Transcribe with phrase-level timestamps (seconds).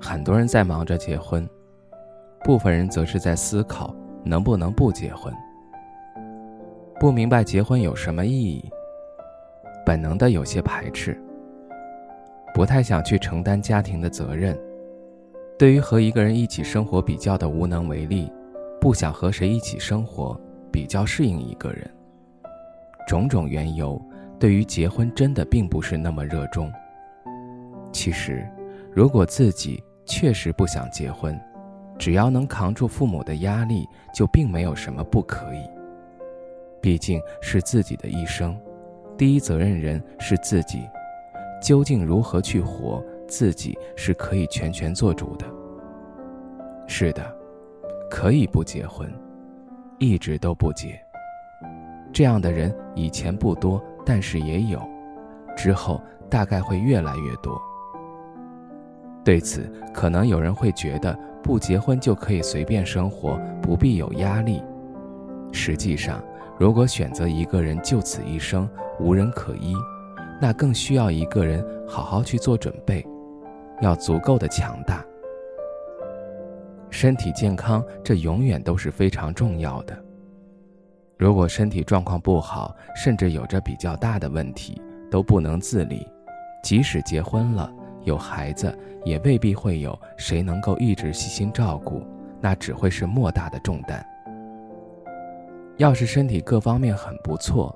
[0.00, 1.46] 很多人在忙着结婚，
[2.44, 5.32] 部分人则是在思考能不能不结婚。
[7.00, 8.64] 不明白结婚有什么意义，
[9.84, 11.20] 本能的有些排斥，
[12.54, 14.56] 不太想去承担家庭的责任。
[15.58, 18.32] 对于和一个人一起生活比较的无能为力，
[18.80, 20.40] 不想和谁一起生活，
[20.72, 21.90] 比较适应一个人。
[23.06, 24.00] 种种缘由，
[24.38, 26.72] 对于结婚真的并不是那么热衷。
[27.92, 28.48] 其实，
[28.92, 29.82] 如果自己。
[30.08, 31.38] 确实不想结婚，
[31.98, 35.68] 只要能扛住父母的压力，就并没有什么不可以。
[36.80, 38.58] 毕竟是自己的一生，
[39.16, 40.88] 第一责任人是自己，
[41.62, 45.44] 究竟如何去活，自己是可以全权做主的。
[46.86, 47.30] 是的，
[48.10, 49.12] 可以不结婚，
[49.98, 50.98] 一直都不结。
[52.12, 54.80] 这样的人以前不多，但是也有，
[55.54, 57.60] 之后大概会越来越多。
[59.24, 64.62] 对此，可能有人会觉得不结婚就可以随便生活，不必有压力。
[65.52, 66.22] 实际上，
[66.58, 69.74] 如果选择一个人就此一生无人可依，
[70.40, 73.06] 那更需要一个人好好去做准备，
[73.80, 75.04] 要足够的强大。
[76.90, 79.96] 身体健康，这永远都是非常重要的。
[81.18, 86.06] 如果身体状况不好，甚至有着比较大的问题，都不能自理，
[86.62, 87.70] 即使结婚了。
[88.04, 92.02] 有孩子也未必会有谁能够一直细心照顾，
[92.40, 94.04] 那只会是莫大的重担。
[95.76, 97.74] 要是身体各方面很不错，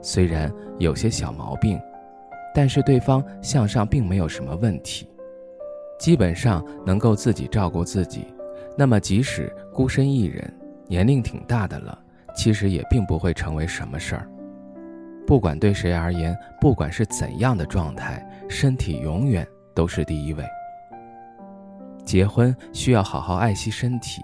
[0.00, 1.80] 虽然有些小毛病，
[2.54, 5.08] 但是对方向上并没有什么问题，
[5.98, 8.26] 基本上能够自己照顾自己，
[8.76, 10.52] 那么即使孤身一人，
[10.86, 11.98] 年龄挺大的了，
[12.34, 14.28] 其实也并不会成为什么事儿。
[15.26, 19.46] 不管对谁而言，不管是怎样的状态，身体永远。
[19.74, 20.44] 都是第一位。
[22.04, 24.22] 结婚需要好好爱惜身体，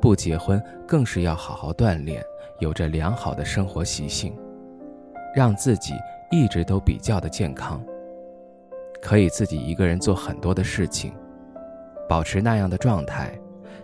[0.00, 2.22] 不结婚更是要好好锻炼，
[2.58, 4.36] 有着良好的生活习性，
[5.34, 5.94] 让自己
[6.30, 7.80] 一直都比较的健康。
[9.00, 11.12] 可以自己一个人做很多的事情，
[12.08, 13.30] 保持那样的状态，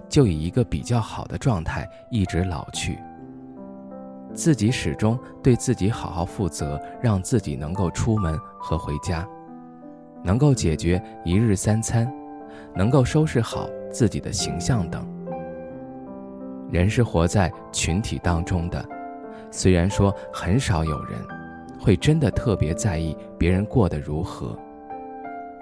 [0.08, 2.98] 就以一个比较好的状态一直老去。
[4.32, 9.28] 自己始终对自己好好负责，让自己能够出门和回家。
[10.22, 12.10] 能够解决一日三餐，
[12.74, 15.06] 能够收拾好自己的形象等。
[16.70, 18.84] 人是活在群体当中的，
[19.50, 21.18] 虽然说很少有人
[21.80, 24.56] 会真的特别在意别人过得如何，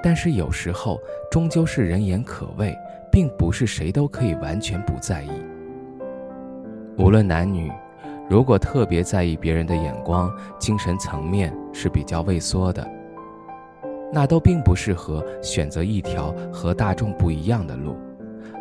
[0.03, 0.99] 但是有时候
[1.31, 2.77] 终究是人言可畏，
[3.11, 5.31] 并不是谁都可以完全不在意。
[6.99, 7.73] 无论男女，
[8.29, 12.87] 如果特别在意别人的眼光，精神层面是比较畏缩的。
[14.13, 17.97] 那都并不适合选择一条和大众不一样的路，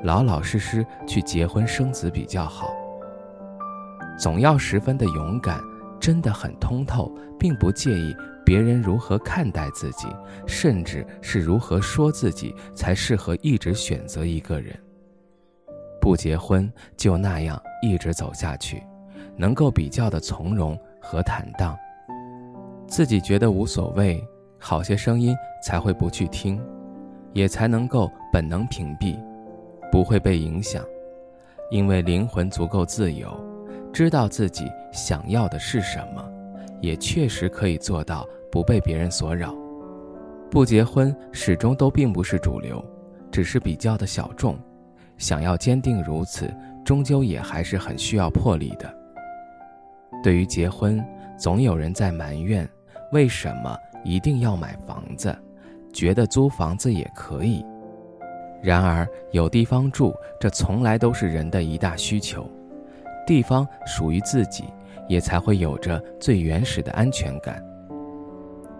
[0.03, 2.73] 老老实实去结婚生子比较好。
[4.19, 5.61] 总要十分的勇敢，
[5.99, 10.07] 真的很通透，并不介意别人如何看待自己，
[10.45, 14.77] 甚至是如何说自己，才适合一直选择一个人。
[16.01, 18.81] 不结婚就那样一直走下去，
[19.35, 21.77] 能够比较的从容和坦荡，
[22.87, 24.21] 自己觉得无所谓。
[24.59, 26.61] 好些声音才会不去听，
[27.33, 29.19] 也才能够本能屏蔽，
[29.91, 30.83] 不会被影响，
[31.69, 33.29] 因为灵魂足够自由，
[33.93, 36.23] 知道自己想要的是什么，
[36.81, 39.55] 也确实可以做到不被别人所扰。
[40.49, 42.83] 不结婚始终都并不是主流，
[43.31, 44.57] 只是比较的小众。
[45.17, 46.47] 想要坚定如此，
[46.85, 48.93] 终究也还是很需要魄力的。
[50.23, 51.03] 对于结婚，
[51.37, 52.67] 总有人在埋怨，
[53.11, 53.75] 为什么？
[54.03, 55.37] 一定要买房子，
[55.91, 57.65] 觉得租房子也可以。
[58.61, 62.49] 然而有地方住，这从来都是人的一大需求。
[63.25, 64.63] 地方属于自己，
[65.07, 67.63] 也才会有着最原始的安全感。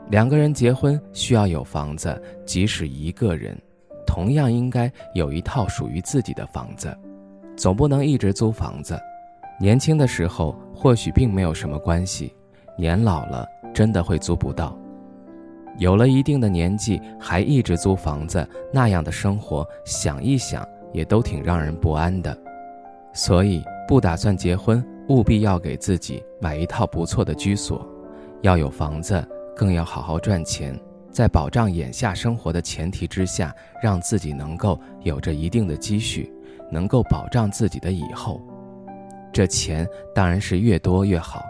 [0.09, 3.57] 两个人结婚需要有房子，即使一个人，
[4.05, 6.97] 同样应该有一套属于自己的房子，
[7.57, 8.97] 总不能一直租房子。
[9.59, 12.33] 年轻的时候或许并没有什么关系，
[12.77, 14.77] 年老了真的会租不到。
[15.77, 22.35] 有了一定的年纪，还一直租房子，那样的生活，想一想也都挺让人不安的。
[23.13, 27.87] 所以，不打算结婚，务必要给自己买一套不错的居所，
[28.41, 29.25] 要有房子，
[29.55, 30.79] 更要好好赚钱，
[31.11, 36.31] 在保障眼下生活的前提之下，让自己能够有着一定的积蓄，
[36.71, 38.41] 能够保障自己的以后。
[39.31, 41.43] 这钱当然是越多越好，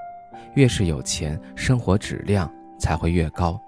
[0.55, 3.59] 越是有钱，生活质量才会越高，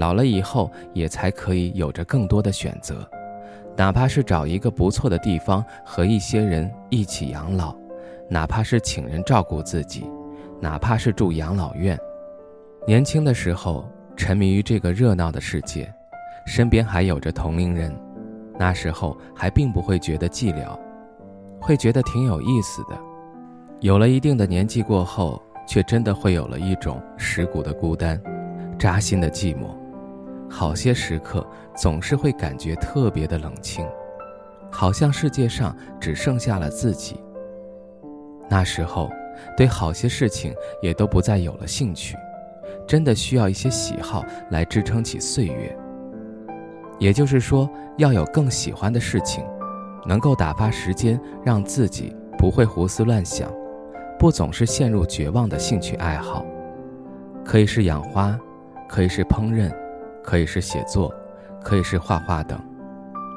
[0.00, 3.06] 老了以后也才可以有着更多的选择。
[3.76, 7.76] 哪怕是找一个不错的地方和一些人一起养老，
[8.26, 10.10] 哪怕是请人照顾自己，
[10.58, 11.98] 哪怕是住养老院。
[12.86, 13.86] 年轻的时候
[14.16, 15.92] 沉迷于这个热闹的世界，
[16.46, 17.94] 身边还有着同龄人，
[18.58, 20.78] 那时候还并不会觉得寂寥，
[21.60, 22.98] 会觉得挺有意思的。
[23.80, 28.18] 有了一定的年纪过后，却真的会有了一种蚀骨的孤单，
[28.78, 29.79] 扎心的寂寞。
[30.50, 33.86] 好些时刻总是会感觉特别的冷清，
[34.70, 37.22] 好像世界上只剩下了自己。
[38.48, 39.08] 那时候，
[39.56, 40.52] 对好些事情
[40.82, 42.16] 也都不再有了兴趣，
[42.84, 45.74] 真的需要一些喜好来支撑起岁月。
[46.98, 49.44] 也就是说，要有更喜欢的事情，
[50.04, 53.48] 能够打发时间，让自己不会胡思乱想，
[54.18, 56.44] 不总是陷入绝望的兴趣爱好，
[57.44, 58.36] 可以是养花，
[58.88, 59.72] 可以是烹饪。
[60.30, 61.12] 可以是写作，
[61.60, 62.56] 可以是画画等，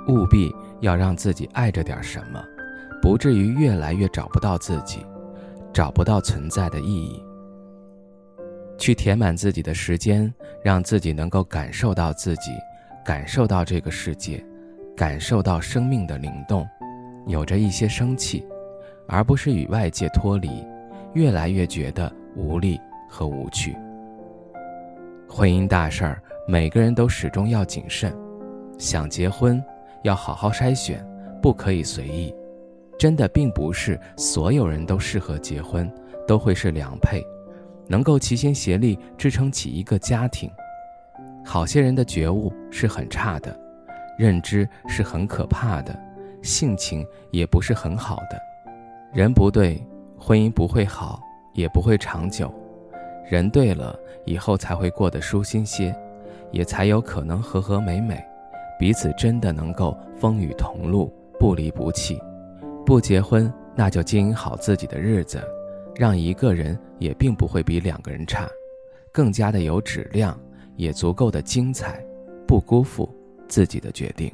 [0.09, 2.39] 务必要让自己爱着点什么，
[3.01, 5.03] 不至于越来越找不到自己，
[5.73, 7.25] 找不到存在的意义。
[8.77, 10.31] 去填满自己的时间，
[10.63, 12.51] 让自己能够感受到自己，
[13.03, 14.45] 感受到这个世界，
[14.95, 16.63] 感受到生命的灵动，
[17.25, 18.45] 有着一些生气，
[19.07, 20.63] 而不是与外界脱离，
[21.13, 22.79] 越来越觉得无力
[23.09, 23.75] 和无趣。
[25.27, 26.21] 婚姻大事儿。
[26.45, 28.13] 每个人都始终要谨慎，
[28.77, 29.63] 想结婚
[30.03, 31.01] 要好好筛选，
[31.41, 32.35] 不可以随意。
[32.99, 35.89] 真的并不是所有人都适合结婚，
[36.27, 37.25] 都会是良配，
[37.87, 40.51] 能够齐心协力支撑起一个家庭。
[41.45, 43.57] 好些人的觉悟是很差的，
[44.17, 45.97] 认知是很可怕的，
[46.41, 48.37] 性情也不是很好的。
[49.13, 49.81] 人不对，
[50.17, 51.21] 婚姻不会好，
[51.53, 52.53] 也不会长久。
[53.29, 55.95] 人对了，以后才会过得舒心些。
[56.53, 58.23] 也才有可能和和美美，
[58.79, 62.17] 彼此真的能够风雨同路，不离不弃。
[62.85, 65.41] 不结婚，那就经营好自己的日子，
[65.95, 68.47] 让一个人也并不会比两个人差，
[69.11, 70.39] 更加的有质量，
[70.75, 72.01] 也足够的精彩，
[72.47, 73.09] 不辜负
[73.47, 74.31] 自己的决定。